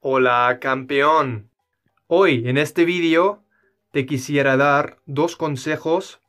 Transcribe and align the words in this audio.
Hola 0.00 0.58
campeón. 0.60 1.50
Hoy 2.06 2.48
en 2.48 2.56
este 2.56 2.84
vídeo 2.84 3.42
te 3.90 4.06
quisiera 4.06 4.56
dar 4.56 4.98
dos 5.06 5.34
consejos. 5.34 6.20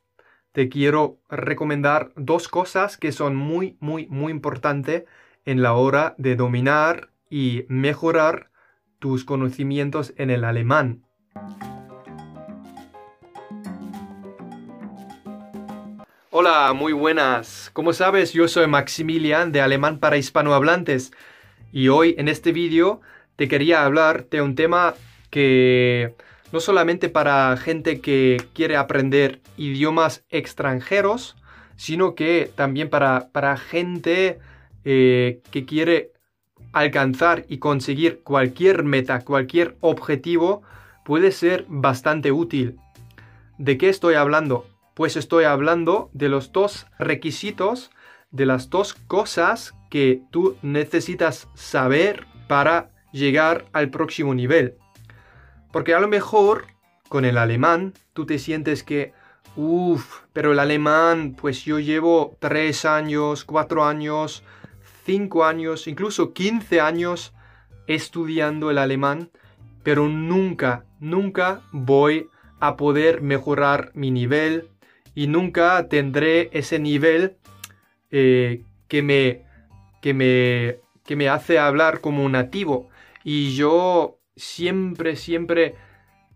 Te 0.54 0.70
quiero 0.70 1.20
recomendar 1.30 2.12
dos 2.16 2.47
cosas 2.47 2.97
que 2.97 3.12
son 3.12 3.36
muy, 3.36 3.78
muy, 3.79 4.08
muy 4.08 4.32
importantes 4.32 5.04
en 5.46 5.61
la 5.61 5.74
hora 5.74 6.16
de 6.18 6.36
dominar 6.36 7.11
y 7.29 7.66
mejorar 7.68 8.50
tus 8.97 9.24
conocimientos 9.24 10.15
en 10.18 10.32
el 10.32 10.46
alemán. 10.46 11.04
Hola, 16.32 16.74
muy 16.74 16.93
buenas. 16.93 17.70
Como 17.74 17.93
sabes, 17.93 18.33
yo 18.33 18.47
soy 18.47 18.65
Maximilian 18.65 19.51
de 19.51 19.61
Alemán 19.61 20.00
para 20.00 20.18
Hispanohablantes 20.18 21.11
y 21.71 21.89
hoy 21.89 22.15
en 22.18 22.29
este 22.29 22.51
vídeo 22.51 23.01
te 23.39 23.48
quería 23.48 23.86
hablar 23.86 24.28
de 24.29 24.42
un 24.42 24.54
tema 24.54 24.96
que 25.29 26.14
no 26.52 26.60
solamente 26.60 27.07
para 27.07 27.56
gente 27.56 28.02
que 28.02 28.36
quiere 28.52 28.75
aprender 28.75 29.39
idiomas 29.56 30.25
extranjeros, 30.30 31.38
sino 31.78 32.16
que 32.16 32.52
también 32.53 32.89
para, 32.89 33.30
para 33.31 33.56
gente 33.56 34.39
eh, 34.83 35.39
que 35.52 35.64
quiere 35.64 36.11
alcanzar 36.73 37.45
y 37.47 37.59
conseguir 37.59 38.20
cualquier 38.23 38.83
meta, 38.83 39.22
cualquier 39.22 39.78
objetivo, 39.80 40.61
puede 41.06 41.31
ser 41.31 41.64
bastante 41.69 42.33
útil. 42.33 42.75
¿De 43.58 43.78
qué 43.78 43.88
estoy 43.88 44.16
hablando? 44.16 44.67
Pues 44.95 45.16
estoy 45.16 45.45
hablando 45.45 46.09
de 46.11 46.28
los 46.28 46.52
dos 46.52 46.88
requisitos, 47.00 47.89
de 48.31 48.45
las 48.45 48.69
dos 48.69 48.95
cosas 48.95 49.75
que 49.89 50.23
tú 50.30 50.58
necesitas 50.61 51.47
saber 51.53 52.28
para 52.50 52.89
llegar 53.11 53.65
al 53.73 53.89
próximo 53.89 54.33
nivel. 54.33 54.75
Porque 55.71 55.93
a 55.93 55.99
lo 55.99 56.07
mejor 56.07 56.65
con 57.07 57.25
el 57.25 57.38
alemán 57.38 57.93
tú 58.13 58.25
te 58.25 58.39
sientes 58.39 58.83
que, 58.83 59.13
uff, 59.55 60.21
pero 60.33 60.53
el 60.53 60.59
alemán, 60.59 61.35
pues 61.39 61.63
yo 61.66 61.79
llevo 61.79 62.38
tres 62.39 62.85
años, 62.85 63.45
cuatro 63.45 63.83
años, 63.83 64.43
cinco 65.05 65.43
años, 65.45 65.88
incluso 65.88 66.33
15 66.33 66.81
años 66.81 67.33
estudiando 67.88 68.69
el 68.69 68.77
alemán, 68.77 69.31
pero 69.83 70.07
nunca, 70.07 70.85
nunca 70.99 71.61
voy 71.71 72.29
a 72.59 72.75
poder 72.75 73.21
mejorar 73.21 73.91
mi 73.95 74.11
nivel 74.11 74.69
y 75.16 75.27
nunca 75.27 75.88
tendré 75.88 76.49
ese 76.53 76.77
nivel 76.77 77.38
eh, 78.11 78.63
que, 78.88 79.01
me, 79.01 79.41
que, 80.01 80.13
me, 80.13 80.77
que 81.05 81.16
me 81.16 81.29
hace 81.29 81.57
hablar 81.57 82.01
como 82.01 82.23
un 82.23 82.33
nativo. 82.33 82.89
Y 83.23 83.56
yo 83.56 84.20
siempre, 84.36 85.16
siempre 85.16 85.75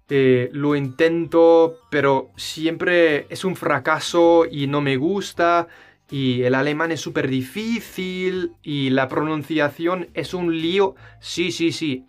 eh, 0.10 0.50
lo 0.54 0.76
intento, 0.76 1.80
pero 1.90 2.30
siempre 2.36 3.26
es 3.30 3.44
un 3.46 3.56
fracaso 3.56 4.46
y 4.50 4.68
no 4.68 4.82
me 4.82 4.98
gusta. 4.98 5.68
Y 6.12 6.44
el 6.44 6.54
alemán 6.54 6.92
es 6.92 7.02
súper 7.02 7.28
difícil 7.28 8.52
y 8.62 8.92
la 8.92 9.08
pronunciación 9.08 10.10
es 10.14 10.34
un 10.34 10.62
lío. 10.62 10.96
Sí, 11.20 11.52
sí, 11.52 11.72
sí. 11.72 12.06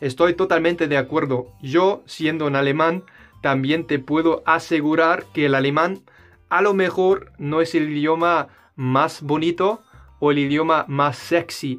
Estoy 0.00 0.34
totalmente 0.34 0.88
de 0.88 0.98
acuerdo. 0.98 1.46
Yo, 1.62 2.02
siendo 2.04 2.46
un 2.46 2.56
alemán, 2.56 3.04
también 3.40 3.86
te 3.86 3.98
puedo 3.98 4.42
asegurar 4.44 5.24
que 5.32 5.46
el 5.46 5.54
alemán 5.54 6.02
a 6.50 6.60
lo 6.60 6.74
mejor 6.74 7.32
no 7.38 7.60
es 7.60 7.74
el 7.74 7.88
idioma 7.88 8.48
más 8.76 9.22
bonito 9.22 9.82
o 10.18 10.30
el 10.30 10.38
idioma 10.38 10.84
más 10.88 11.16
sexy. 11.16 11.78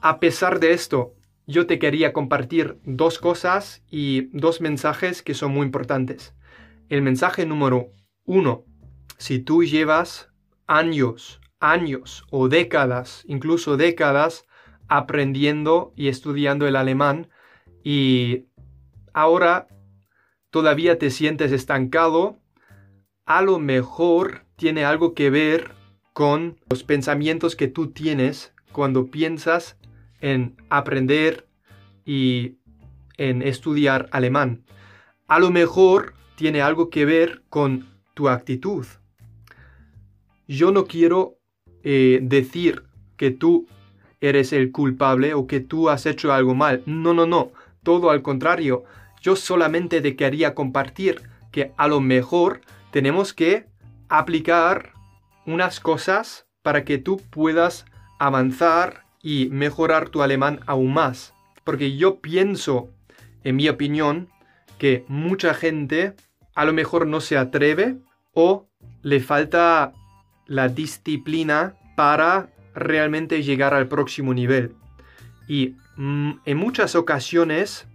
A 0.00 0.18
pesar 0.18 0.60
de 0.60 0.72
esto, 0.72 1.12
yo 1.46 1.66
te 1.66 1.78
quería 1.78 2.12
compartir 2.12 2.78
dos 2.84 3.18
cosas 3.18 3.82
y 3.90 4.28
dos 4.36 4.60
mensajes 4.60 5.22
que 5.22 5.34
son 5.34 5.52
muy 5.52 5.66
importantes. 5.66 6.34
El 6.88 7.02
mensaje 7.02 7.46
número 7.46 7.92
uno, 8.24 8.64
si 9.18 9.38
tú 9.38 9.64
llevas 9.64 10.30
años, 10.66 11.40
años 11.58 12.24
o 12.30 12.48
décadas, 12.48 13.24
incluso 13.26 13.76
décadas, 13.76 14.46
aprendiendo 14.88 15.92
y 15.96 16.08
estudiando 16.08 16.66
el 16.66 16.76
alemán 16.76 17.28
y 17.82 18.46
ahora 19.12 19.68
todavía 20.50 20.98
te 20.98 21.10
sientes 21.10 21.50
estancado, 21.50 22.38
a 23.24 23.42
lo 23.42 23.58
mejor 23.58 24.44
tiene 24.56 24.84
algo 24.84 25.14
que 25.14 25.30
ver 25.30 25.72
con 26.12 26.58
los 26.68 26.84
pensamientos 26.84 27.56
que 27.56 27.68
tú 27.68 27.90
tienes 27.90 28.52
cuando 28.72 29.10
piensas 29.10 29.78
en 30.22 30.56
aprender 30.70 31.46
y 32.06 32.56
en 33.18 33.42
estudiar 33.42 34.08
alemán. 34.12 34.64
A 35.28 35.38
lo 35.38 35.50
mejor 35.50 36.14
tiene 36.36 36.62
algo 36.62 36.88
que 36.88 37.04
ver 37.04 37.42
con 37.50 37.86
tu 38.14 38.28
actitud. 38.28 38.86
Yo 40.48 40.72
no 40.72 40.86
quiero 40.86 41.38
eh, 41.82 42.20
decir 42.22 42.84
que 43.16 43.30
tú 43.30 43.66
eres 44.20 44.52
el 44.52 44.72
culpable 44.72 45.34
o 45.34 45.46
que 45.46 45.60
tú 45.60 45.88
has 45.88 46.06
hecho 46.06 46.32
algo 46.32 46.54
mal. 46.54 46.82
No, 46.86 47.12
no, 47.12 47.26
no. 47.26 47.52
Todo 47.82 48.10
al 48.10 48.22
contrario. 48.22 48.84
Yo 49.20 49.36
solamente 49.36 50.00
te 50.00 50.16
quería 50.16 50.54
compartir 50.54 51.22
que 51.50 51.72
a 51.76 51.88
lo 51.88 52.00
mejor 52.00 52.60
tenemos 52.90 53.32
que 53.32 53.66
aplicar 54.08 54.92
unas 55.46 55.80
cosas 55.80 56.46
para 56.62 56.84
que 56.84 56.98
tú 56.98 57.20
puedas 57.30 57.84
avanzar 58.18 59.04
y 59.22 59.48
mejorar 59.50 60.08
tu 60.08 60.22
alemán 60.22 60.60
aún 60.66 60.92
más. 60.92 61.32
Porque 61.64 61.96
yo 61.96 62.20
pienso, 62.20 62.90
en 63.44 63.56
mi 63.56 63.68
opinión, 63.68 64.28
que 64.78 65.04
mucha 65.08 65.54
gente 65.54 66.14
a 66.54 66.64
lo 66.64 66.72
mejor 66.72 67.06
no 67.06 67.20
se 67.20 67.38
atreve 67.38 67.96
o 68.34 68.68
le 69.02 69.20
falta 69.20 69.92
la 70.46 70.68
disciplina 70.68 71.74
para 71.96 72.50
realmente 72.74 73.42
llegar 73.42 73.74
al 73.74 73.88
próximo 73.88 74.34
nivel. 74.34 74.74
Y 75.46 75.76
mm, 75.96 76.32
en 76.44 76.56
muchas 76.56 76.94
ocasiones 76.94 77.86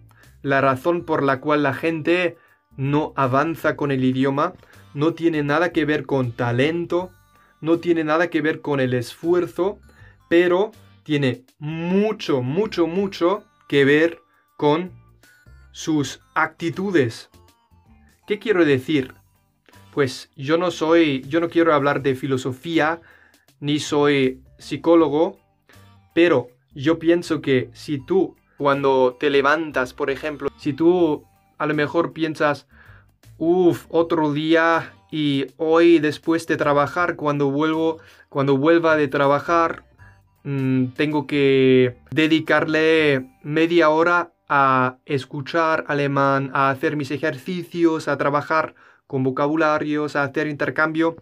la 0.42 0.62
razón 0.62 1.04
por 1.04 1.24
la 1.24 1.40
cual 1.40 1.64
la 1.64 1.74
gente 1.74 2.38
no 2.78 3.12
avanza 3.16 3.76
con 3.76 3.92
el 3.92 4.04
idioma 4.04 4.54
no 4.94 5.14
tiene 5.14 5.44
nada 5.44 5.72
que 5.72 5.86
ver 5.86 6.06
con 6.06 6.32
talento, 6.32 7.12
no 7.60 7.80
tiene 7.80 8.04
nada 8.04 8.30
que 8.30 8.42
ver 8.42 8.62
con 8.62 8.80
el 8.80 8.94
esfuerzo, 8.94 9.80
pero 10.30 10.72
tiene 11.08 11.46
mucho, 11.58 12.42
mucho, 12.42 12.86
mucho 12.86 13.46
que 13.70 13.86
ver 13.86 14.20
con 14.58 14.92
sus 15.72 16.20
actitudes. 16.36 17.30
¿Qué 18.28 18.40
quiero 18.40 18.66
decir? 18.66 19.14
Pues 19.94 20.30
yo 20.36 20.58
no 20.58 20.70
soy, 20.70 21.22
yo 21.30 21.40
no 21.40 21.48
quiero 21.48 21.74
hablar 21.74 22.02
de 22.02 22.14
filosofía, 22.14 23.00
ni 23.62 23.80
soy 23.80 24.42
psicólogo, 24.58 25.40
pero 26.14 26.50
yo 26.76 27.00
pienso 27.00 27.40
que 27.40 27.70
si 27.72 28.06
tú, 28.06 28.36
cuando 28.58 29.16
te 29.18 29.30
levantas, 29.30 29.94
por 29.94 30.10
ejemplo, 30.10 30.50
si 30.58 30.74
tú 30.74 31.24
a 31.58 31.68
lo 31.68 31.74
mejor 31.74 32.12
piensas, 32.12 32.68
uff, 33.38 33.86
otro 33.88 34.34
día 34.34 34.92
y 35.10 35.46
hoy 35.56 36.00
después 36.00 36.48
de 36.48 36.58
trabajar, 36.58 37.16
cuando 37.16 37.50
vuelvo, 37.50 38.00
cuando 38.28 38.58
vuelva 38.58 38.98
de 38.98 39.08
trabajar, 39.08 39.87
Mm, 40.50 40.94
tengo 40.96 41.28
que 41.28 41.98
dedicarle 42.10 43.26
media 43.44 43.90
hora 43.90 44.32
a 44.48 44.98
escuchar 45.06 45.84
alemán, 45.90 46.52
a 46.54 46.70
hacer 46.70 46.96
mis 46.96 47.12
ejercicios, 47.12 48.08
a 48.08 48.18
trabajar 48.18 48.74
con 49.08 49.24
vocabularios, 49.24 50.16
a 50.16 50.24
hacer 50.24 50.48
intercambio, 50.48 51.18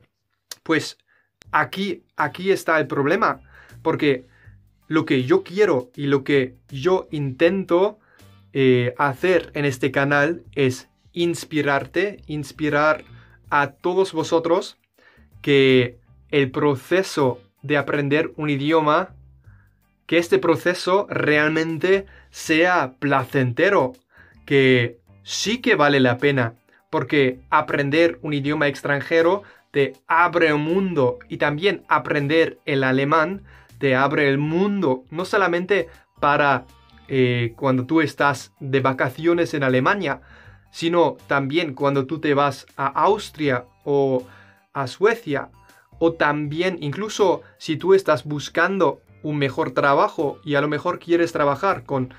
pues 0.62 1.00
aquí, 1.52 2.04
aquí 2.16 2.52
está 2.52 2.80
el 2.80 2.86
problema, 2.86 3.42
porque 3.82 4.28
lo 4.88 5.06
que 5.06 5.24
yo 5.24 5.42
quiero 5.42 5.90
y 5.96 6.06
lo 6.06 6.24
que 6.24 6.58
yo 6.70 7.08
intento 7.10 7.98
eh, 8.54 8.94
hacer 9.00 9.50
en 9.56 9.66
este 9.66 9.90
canal 9.90 10.44
es 10.54 10.88
inspirarte, 11.14 12.22
inspirar 12.28 13.04
a 13.50 13.72
todos 13.72 14.14
vosotros 14.14 14.78
que 15.42 15.98
el 16.30 16.52
proceso 16.52 17.42
de 17.64 17.78
aprender 17.78 18.32
un 18.36 18.52
idioma 18.52 19.16
que 20.06 20.18
este 20.18 20.40
proceso 20.40 21.08
realmente 21.10 22.06
sea 22.30 22.94
placentero, 23.00 23.94
que 24.46 24.98
sí 25.24 25.62
que 25.62 25.76
vale 25.76 26.00
la 26.00 26.18
pena, 26.18 26.54
porque 26.90 27.40
aprender 27.50 28.20
un 28.22 28.34
idioma 28.34 28.68
extranjero 28.68 29.44
te 29.72 29.94
abre 30.08 30.54
un 30.54 30.62
mundo 30.62 31.20
y 31.28 31.38
también 31.38 31.84
aprender 31.90 32.60
el 32.66 32.84
alemán 32.84 33.44
te 33.78 33.96
abre 33.96 34.30
el 34.30 34.38
mundo, 34.38 35.04
no 35.12 35.26
solamente 35.26 35.90
para 36.20 36.66
eh, 37.08 37.54
cuando 37.58 37.86
tú 37.86 38.02
estás 38.02 38.54
de 38.60 38.80
vacaciones 38.80 39.54
en 39.54 39.64
Alemania, 39.64 40.22
sino 40.72 41.18
también 41.28 41.74
cuando 41.74 42.06
tú 42.06 42.20
te 42.20 42.34
vas 42.34 42.66
a 42.78 42.88
Austria 42.88 43.66
o 43.84 44.26
a 44.74 44.88
Suecia, 44.88 45.50
o 46.00 46.14
también 46.14 46.78
incluso 46.82 47.42
si 47.58 47.78
tú 47.78 47.94
estás 47.94 48.24
buscando 48.26 49.02
un 49.26 49.38
mejor 49.40 49.72
trabajo 49.72 50.40
y 50.44 50.54
a 50.54 50.62
lo 50.62 50.68
mejor 50.68 51.00
quieres 51.00 51.32
trabajar 51.32 51.84
con 51.84 52.14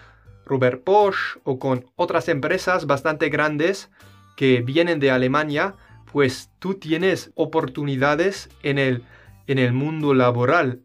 Robert 0.44 0.82
Bosch 0.84 1.38
o 1.44 1.60
con 1.60 1.86
otras 1.94 2.28
empresas 2.28 2.86
bastante 2.86 3.28
grandes 3.28 3.90
que 4.36 4.60
vienen 4.60 4.98
de 4.98 5.12
Alemania, 5.12 5.76
pues 6.12 6.50
tú 6.58 6.74
tienes 6.74 7.30
oportunidades 7.36 8.48
en 8.64 8.78
el, 8.78 9.04
en 9.46 9.60
el 9.60 9.72
mundo 9.72 10.14
laboral. 10.14 10.82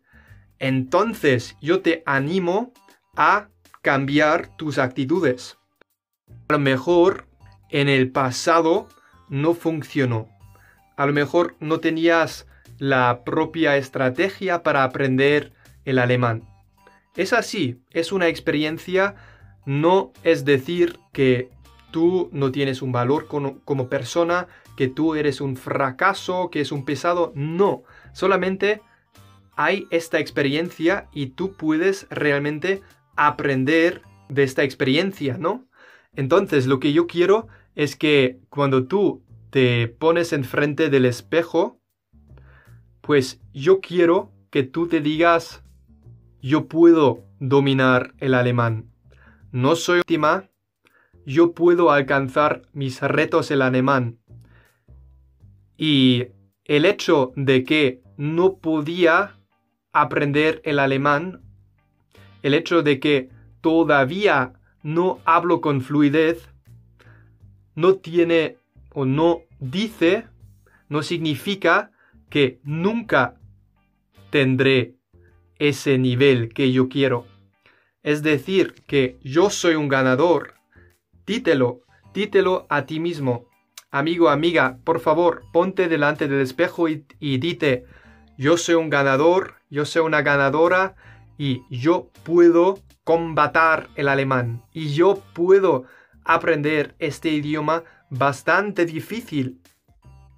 Entonces 0.59 1.57
yo 1.59 1.81
te 1.81 2.03
animo 2.05 2.71
a 3.15 3.47
cambiar 3.81 4.55
tus 4.57 4.77
actitudes. 4.77 5.57
A 6.49 6.53
lo 6.53 6.59
mejor 6.59 7.25
en 7.71 7.89
el 7.89 8.11
pasado 8.11 8.87
no 9.27 9.55
funcionó. 9.55 10.29
A 10.97 11.07
lo 11.07 11.13
mejor 11.13 11.55
no 11.59 11.79
tenías 11.79 12.45
la 12.77 13.23
propia 13.23 13.75
estrategia 13.77 14.61
para 14.61 14.83
aprender 14.83 15.51
el 15.85 15.99
alemán. 15.99 16.43
Es 17.15 17.33
así, 17.33 17.81
es 17.91 18.11
una 18.11 18.27
experiencia, 18.27 19.15
no 19.65 20.13
es 20.23 20.45
decir 20.45 20.97
que 21.11 21.49
tú 21.91 22.29
no 22.31 22.51
tienes 22.51 22.81
un 22.81 22.91
valor 22.91 23.27
como, 23.27 23.89
persona, 23.89 24.47
que 24.77 24.87
tú 24.87 25.15
eres 25.15 25.41
un 25.41 25.57
fracaso, 25.57 26.49
que 26.49 26.61
es 26.61 26.71
un 26.71 26.85
pesado, 26.85 27.33
no, 27.35 27.83
solamente 28.13 28.81
hay 29.55 29.85
esta 29.91 30.19
experiencia 30.19 31.09
y 31.11 31.27
tú 31.27 31.53
puedes 31.53 32.07
realmente 32.09 32.81
aprender 33.15 34.01
de 34.29 34.43
esta 34.43 34.63
experiencia, 34.63 35.37
¿no? 35.37 35.67
Entonces, 36.15 36.65
lo 36.65 36.79
que 36.79 36.93
yo 36.93 37.07
quiero 37.07 37.47
es 37.75 37.95
que 37.95 38.39
cuando 38.49 38.87
tú 38.87 39.23
te 39.49 39.87
pones 39.87 40.33
enfrente 40.33 40.89
del 40.89 41.05
espejo, 41.05 41.81
pues 43.01 43.41
yo 43.53 43.81
quiero 43.81 44.31
que 44.49 44.63
tú 44.63 44.87
te 44.87 45.01
digas, 45.01 45.63
yo 46.41 46.67
puedo 46.67 47.23
dominar 47.39 48.13
el 48.17 48.33
alemán. 48.33 48.91
No 49.51 49.75
soy 49.75 49.99
óptima, 49.99 50.49
yo 51.25 51.53
puedo 51.53 51.91
alcanzar 51.91 52.63
mis 52.73 53.01
retos 53.01 53.51
el 53.51 53.61
alemán. 53.61 54.19
Y 55.77 56.27
el 56.65 56.85
hecho 56.85 57.31
de 57.35 57.63
que 57.63 58.01
no 58.17 58.57
podía 58.57 59.37
aprender 59.93 60.61
el 60.63 60.79
alemán, 60.79 61.41
el 62.43 62.53
hecho 62.53 62.81
de 62.81 62.99
que 62.99 63.29
todavía 63.61 64.53
no 64.83 65.19
hablo 65.25 65.61
con 65.61 65.81
fluidez, 65.81 66.49
no 67.75 67.95
tiene 67.95 68.57
o 68.93 69.05
no 69.05 69.41
dice, 69.59 70.27
no 70.89 71.03
significa 71.03 71.91
que 72.29 72.59
nunca 72.63 73.35
tendré 74.29 74.95
ese 75.61 75.99
nivel 75.99 76.51
que 76.55 76.71
yo 76.71 76.89
quiero. 76.89 77.27
Es 78.01 78.23
decir, 78.23 78.73
que 78.87 79.19
yo 79.23 79.51
soy 79.51 79.75
un 79.75 79.89
ganador. 79.89 80.55
Dítelo, 81.27 81.81
dítelo 82.15 82.65
a 82.67 82.87
ti 82.87 82.99
mismo. 82.99 83.45
Amigo, 83.91 84.29
amiga, 84.29 84.79
por 84.83 84.99
favor, 84.99 85.43
ponte 85.53 85.87
delante 85.87 86.27
del 86.27 86.41
espejo 86.41 86.89
y, 86.89 87.05
y 87.19 87.37
dite, 87.37 87.85
yo 88.39 88.57
soy 88.57 88.73
un 88.73 88.89
ganador, 88.89 89.53
yo 89.69 89.85
soy 89.85 90.01
una 90.01 90.23
ganadora 90.23 90.95
y 91.37 91.61
yo 91.69 92.09
puedo 92.23 92.79
combatar 93.03 93.89
el 93.95 94.07
alemán 94.07 94.63
y 94.73 94.91
yo 94.95 95.21
puedo 95.33 95.85
aprender 96.23 96.95
este 96.97 97.29
idioma 97.29 97.83
bastante 98.09 98.87
difícil. 98.87 99.61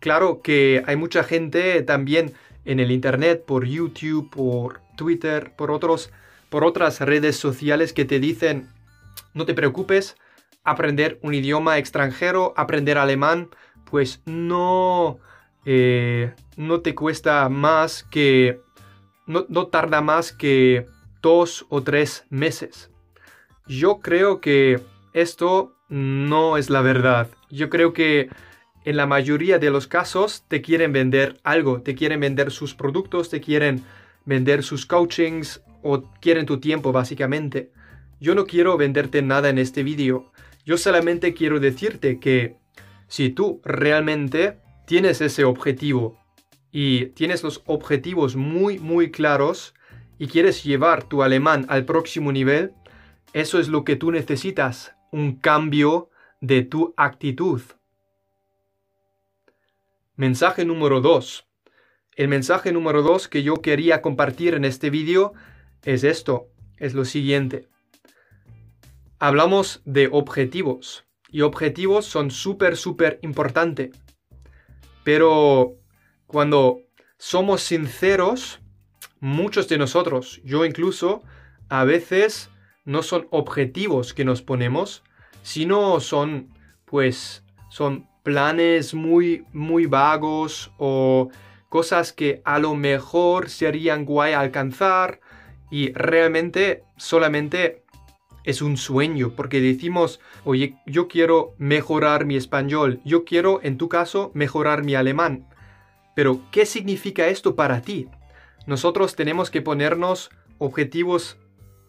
Claro 0.02 0.42
que 0.42 0.84
hay 0.86 0.98
mucha 0.98 1.24
gente 1.24 1.82
también 1.84 2.34
en 2.66 2.82
el 2.82 2.92
internet, 2.92 3.46
por 3.46 3.66
YouTube, 3.66 4.30
por 4.30 4.83
Twitter, 4.96 5.54
por 5.56 5.72
otros 5.72 6.12
por 6.50 6.64
otras 6.64 7.00
redes 7.00 7.36
sociales 7.38 7.94
que 7.94 8.06
te 8.06 8.20
dicen 8.20 8.70
no 9.34 9.46
te 9.46 9.54
preocupes, 9.54 10.16
aprender 10.64 11.20
un 11.22 11.34
idioma 11.34 11.78
extranjero, 11.78 12.54
aprender 12.56 12.98
alemán, 12.98 13.50
pues 13.90 14.22
no, 14.26 15.20
eh, 15.66 16.34
no 16.58 16.82
te 16.82 16.96
cuesta 16.96 17.50
más 17.50 18.04
que, 18.04 18.60
no, 19.26 19.46
no 19.50 19.68
tarda 19.68 20.02
más 20.02 20.32
que 20.32 20.88
dos 21.22 21.66
o 21.70 21.84
tres 21.84 22.26
meses. 22.30 22.92
Yo 23.68 24.00
creo 24.00 24.42
que 24.42 24.82
esto 25.14 25.76
no 25.90 26.58
es 26.58 26.70
la 26.70 26.82
verdad. 26.82 27.30
Yo 27.50 27.70
creo 27.70 27.94
que 27.94 28.30
en 28.86 28.98
la 28.98 29.06
mayoría 29.06 29.60
de 29.60 29.70
los 29.70 29.88
casos 29.88 30.44
te 30.48 30.62
quieren 30.62 30.92
vender 30.92 31.40
algo, 31.44 31.82
te 31.82 31.96
quieren 31.96 32.20
vender 32.20 32.52
sus 32.52 32.74
productos, 32.76 33.30
te 33.30 33.40
quieren 33.40 33.84
vender 34.26 34.64
sus 34.64 34.86
coachings 34.86 35.62
o 35.82 36.04
quieren 36.22 36.46
tu 36.46 36.60
tiempo 36.60 36.92
básicamente. 36.92 37.72
Yo 38.20 38.36
no 38.36 38.46
quiero 38.46 38.78
venderte 38.78 39.22
nada 39.22 39.50
en 39.50 39.58
este 39.58 39.84
vídeo. 39.84 40.32
Yo 40.66 40.78
solamente 40.78 41.34
quiero 41.34 41.60
decirte 41.60 42.20
que 42.20 42.56
si 43.08 43.30
tú 43.30 43.62
realmente 43.66 44.60
tienes 44.86 45.22
ese 45.22 45.44
objetivo 45.44 46.18
y 46.72 47.08
tienes 47.08 47.44
los 47.44 47.62
objetivos 47.66 48.36
muy 48.36 48.80
muy 48.80 49.12
claros 49.12 49.74
y 50.18 50.28
quieres 50.28 50.64
llevar 50.64 51.04
tu 51.04 51.22
alemán 51.22 51.66
al 51.68 51.86
próximo 51.86 52.32
nivel, 52.32 52.74
eso 53.34 53.60
es 53.60 53.68
lo 53.68 53.84
que 53.84 53.96
tú 53.96 54.12
necesitas, 54.12 54.96
un 55.12 55.36
cambio 55.36 56.10
de 56.40 56.64
tu 56.64 56.94
actitud. 56.98 57.62
Mensaje 60.16 60.64
número 60.66 61.02
2. 61.02 61.48
El 62.16 62.28
mensaje 62.28 62.72
número 62.72 63.02
2 63.02 63.28
que 63.28 63.42
yo 63.42 63.56
quería 63.56 64.02
compartir 64.02 64.54
en 64.54 64.66
este 64.66 64.92
vídeo 64.92 65.34
es 65.84 66.04
esto, 66.04 66.48
es 66.78 66.94
lo 66.94 67.06
siguiente. 67.06 67.68
Hablamos 69.18 69.82
de 69.86 70.10
objetivos 70.12 71.06
y 71.30 71.42
objetivos 71.42 72.06
son 72.06 72.30
súper, 72.30 72.78
súper 72.78 73.18
importantes. 73.24 73.98
Pero 75.04 75.76
cuando 76.28 76.82
somos 77.18 77.64
sinceros, 77.64 78.60
muchos 79.20 79.68
de 79.68 79.80
nosotros, 79.80 80.40
yo 80.44 80.66
incluso, 80.66 81.24
a 81.70 81.84
veces 81.84 82.52
no 82.86 83.02
son 83.02 83.28
objetivos 83.32 84.14
que 84.14 84.26
nos 84.26 84.44
ponemos, 84.44 85.04
sino 85.42 86.00
son, 86.00 86.54
pues, 86.86 87.44
son 87.70 88.08
planes 88.22 88.94
muy, 88.94 89.46
muy 89.52 89.88
vagos 89.88 90.72
o 90.78 91.30
cosas 91.74 92.14
que 92.14 92.44
a 92.46 92.60
lo 92.60 92.76
mejor 92.76 93.50
serían 93.50 94.06
guay 94.06 94.34
alcanzar 94.34 95.22
y 95.72 95.92
realmente 95.94 96.84
solamente 96.98 97.82
es 98.44 98.62
un 98.62 98.78
sueño 98.78 99.34
porque 99.36 99.60
decimos, 99.60 100.20
oye, 100.44 100.76
yo 100.86 101.08
quiero 101.08 101.56
mejorar 101.58 102.26
mi 102.26 102.36
español, 102.36 103.02
yo 103.06 103.26
quiero, 103.26 103.60
en 103.64 103.80
tu 103.80 103.90
caso, 103.90 104.30
mejorar 104.36 104.84
mi 104.84 104.94
alemán. 104.94 105.48
Pero, 106.16 106.42
¿qué 106.52 106.68
significa 106.68 107.26
esto 107.30 107.56
para 107.56 107.82
ti? 107.82 108.08
Nosotros 108.68 109.16
tenemos 109.16 109.50
que 109.50 109.64
ponernos 109.64 110.30
objetivos 110.60 111.40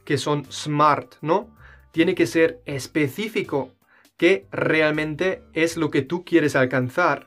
que 0.07 0.17
son 0.17 0.51
smart, 0.51 1.17
¿no? 1.21 1.55
Tiene 1.93 2.15
que 2.15 2.27
ser 2.27 2.63
específico, 2.65 3.75
que 4.17 4.47
realmente 4.51 5.43
es 5.53 5.77
lo 5.77 5.91
que 5.91 6.01
tú 6.01 6.25
quieres 6.25 6.57
alcanzar. 6.57 7.27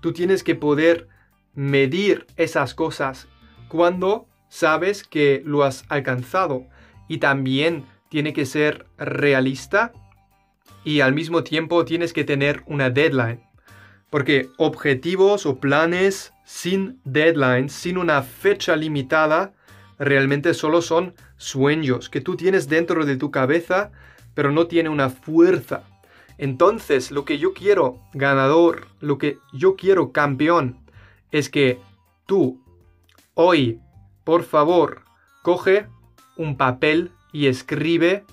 Tú 0.00 0.14
tienes 0.14 0.42
que 0.42 0.54
poder 0.54 1.08
medir 1.54 2.26
esas 2.36 2.74
cosas 2.74 3.28
cuando 3.68 4.26
sabes 4.48 5.04
que 5.04 5.42
lo 5.44 5.64
has 5.64 5.84
alcanzado. 5.88 6.66
Y 7.08 7.18
también 7.18 7.84
tiene 8.08 8.32
que 8.32 8.46
ser 8.46 8.86
realista 8.98 9.92
y 10.84 11.00
al 11.00 11.14
mismo 11.14 11.44
tiempo 11.44 11.84
tienes 11.84 12.12
que 12.12 12.24
tener 12.24 12.62
una 12.66 12.90
deadline. 12.90 13.40
Porque 14.10 14.48
objetivos 14.56 15.44
o 15.44 15.58
planes 15.58 16.32
sin 16.44 17.00
deadline, 17.04 17.68
sin 17.68 17.98
una 17.98 18.22
fecha 18.22 18.74
limitada, 18.74 19.52
realmente 19.98 20.54
solo 20.54 20.80
son 20.80 21.14
sueños 21.36 22.08
que 22.08 22.22
tú 22.22 22.36
tienes 22.36 22.68
dentro 22.68 23.04
de 23.04 23.16
tu 23.16 23.30
cabeza, 23.30 23.90
pero 24.34 24.50
no 24.50 24.66
tiene 24.66 24.88
una 24.88 25.10
fuerza. 25.10 25.82
Entonces, 26.38 27.10
lo 27.10 27.24
que 27.24 27.38
yo 27.38 27.52
quiero, 27.52 28.00
ganador, 28.14 28.86
lo 29.00 29.18
que 29.18 29.38
yo 29.52 29.76
quiero, 29.76 30.12
campeón, 30.12 30.78
es 31.30 31.48
que 31.50 31.80
tú, 32.26 32.62
hoy, 33.34 33.80
por 34.24 34.42
favor, 34.42 35.02
coge 35.42 35.86
un 36.36 36.56
papel 36.56 37.12
y 37.32 37.46
escribe 37.46 38.24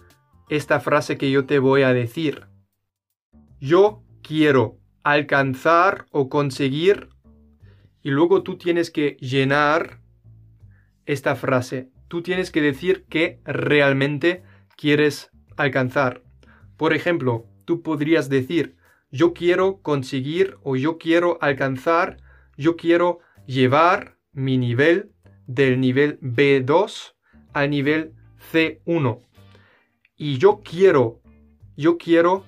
esta 0.49 0.79
frase 0.79 1.17
que 1.17 1.31
yo 1.31 1.45
te 1.45 1.59
voy 1.59 1.83
a 1.83 1.93
decir. 1.93 2.45
Yo 3.59 4.03
quiero 4.21 4.77
alcanzar 5.03 6.05
o 6.11 6.29
conseguir 6.29 7.09
y 8.01 8.11
luego 8.11 8.43
tú 8.43 8.57
tienes 8.57 8.91
que 8.91 9.17
llenar 9.19 10.01
esta 11.05 11.35
frase. 11.35 11.89
Tú 12.07 12.21
tienes 12.21 12.51
que 12.51 12.61
decir 12.61 13.05
que 13.09 13.39
realmente 13.45 14.43
quieres 14.77 15.31
alcanzar. 15.57 16.21
Por 16.77 16.93
ejemplo, 16.93 17.45
tú 17.65 17.81
podrías 17.81 18.29
decir, 18.29 18.75
yo 19.11 19.33
quiero 19.33 19.81
conseguir 19.81 20.57
o 20.61 20.75
yo 20.75 20.97
quiero 20.97 21.37
alcanzar, 21.41 22.17
yo 22.57 22.75
quiero 22.75 23.19
llevar 23.45 24.17
mi 24.31 24.57
nivel 24.57 25.11
del 25.47 25.79
nivel 25.79 26.19
B2 26.21 27.13
al 27.53 27.69
nivel 27.69 28.13
C1. 28.51 29.21
Y 30.17 30.37
yo 30.37 30.61
quiero 30.63 31.21
yo 31.75 31.97
quiero 31.97 32.45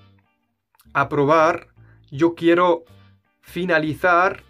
aprobar, 0.93 1.67
yo 2.11 2.33
quiero 2.35 2.85
finalizar, 3.41 4.43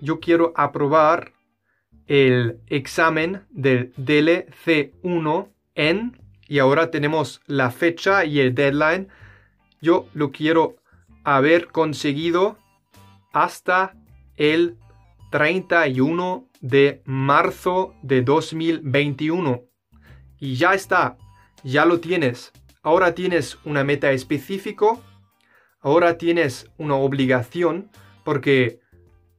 yo 0.00 0.20
quiero 0.20 0.52
aprobar 0.56 1.32
el 2.06 2.60
examen 2.66 3.46
del 3.50 3.94
DLC1 3.94 5.48
en, 5.74 6.20
y 6.46 6.58
ahora 6.58 6.90
tenemos 6.90 7.40
la 7.46 7.70
fecha 7.70 8.24
y 8.24 8.40
el 8.40 8.54
deadline, 8.54 9.08
yo 9.80 10.08
lo 10.14 10.30
quiero 10.30 10.76
haber 11.22 11.68
conseguido 11.68 12.58
hasta 13.32 13.94
el 14.36 14.76
31 15.34 16.48
de 16.60 17.02
marzo 17.06 17.96
de 18.02 18.22
2021. 18.22 19.64
Y 20.38 20.54
ya 20.54 20.74
está, 20.74 21.18
ya 21.64 21.84
lo 21.86 21.98
tienes. 21.98 22.52
Ahora 22.84 23.16
tienes 23.16 23.58
una 23.64 23.82
meta 23.82 24.12
específico, 24.12 25.02
ahora 25.80 26.18
tienes 26.18 26.70
una 26.78 26.94
obligación, 26.94 27.90
porque 28.22 28.78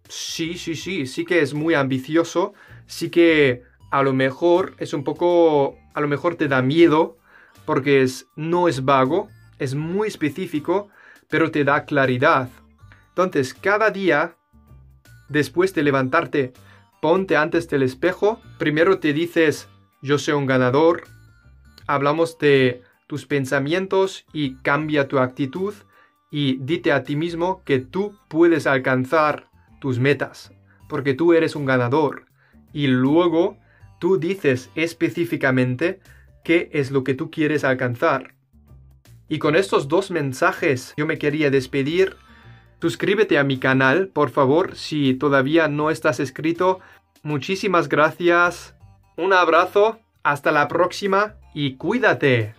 sí, 0.10 0.58
sí, 0.58 0.76
sí, 0.76 1.08
sí 1.08 1.24
que 1.24 1.40
es 1.40 1.54
muy 1.54 1.76
ambicioso, 1.76 2.54
sí 2.88 3.10
que 3.10 3.62
a 3.90 4.04
lo 4.04 4.12
mejor 4.12 4.76
es 4.80 4.94
un 4.94 5.06
poco, 5.06 5.78
a 5.94 6.02
lo 6.02 6.10
mejor 6.10 6.36
te 6.36 6.50
da 6.50 6.62
miedo, 6.62 7.20
porque 7.64 8.02
es, 8.02 8.28
no 8.36 8.68
es 8.68 8.84
vago, 8.84 9.30
es 9.60 9.76
muy 9.76 10.10
específico, 10.10 10.90
pero 11.30 11.52
te 11.52 11.64
da 11.64 11.86
claridad. 11.86 12.50
Entonces, 13.08 13.54
cada 13.54 13.92
día, 13.92 14.36
después 15.30 15.74
de 15.74 15.84
levantarte, 15.84 16.54
ponte 17.02 17.38
antes 17.38 17.70
del 17.70 17.84
espejo, 17.84 18.42
primero 18.58 19.00
te 19.00 19.14
dices, 19.14 19.68
yo 20.02 20.18
soy 20.18 20.34
un 20.34 20.46
ganador, 20.46 21.04
hablamos 21.88 22.38
de 22.40 22.82
tus 23.08 23.26
pensamientos 23.26 24.26
y 24.34 24.56
cambia 24.56 25.08
tu 25.08 25.20
actitud 25.20 25.74
y 26.32 26.58
dite 26.58 26.92
a 26.92 27.04
ti 27.04 27.16
mismo 27.16 27.64
que 27.64 27.80
tú 27.80 28.18
puedes 28.28 28.68
alcanzar 28.68 29.50
tus 29.80 30.00
metas, 30.00 30.52
porque 30.90 31.14
tú 31.14 31.34
eres 31.34 31.56
un 31.56 31.66
ganador. 31.66 32.26
Y 32.74 32.88
luego 32.88 33.58
tú 34.00 34.18
dices 34.18 34.70
específicamente 34.76 36.00
qué 36.44 36.70
es 36.74 36.92
lo 36.92 37.04
que 37.04 37.14
tú 37.14 37.32
quieres 37.32 37.64
alcanzar. 37.64 38.36
Y 39.28 39.40
con 39.40 39.56
estos 39.56 39.88
dos 39.88 40.12
mensajes 40.12 40.94
yo 40.98 41.06
me 41.06 41.18
quería 41.18 41.50
despedir. 41.50 42.16
Suscríbete 42.82 43.38
a 43.38 43.44
mi 43.44 43.58
canal, 43.58 44.10
por 44.10 44.30
favor, 44.30 44.76
si 44.76 45.14
todavía 45.14 45.68
no 45.68 45.90
estás 45.90 46.20
escrito. 46.20 46.80
Muchísimas 47.24 47.90
gracias. 47.90 48.76
Un 49.18 49.34
abrazo. 49.34 50.00
Hasta 50.24 50.52
la 50.52 50.68
próxima 50.68 51.36
y 51.54 51.76
cuídate. 51.76 52.56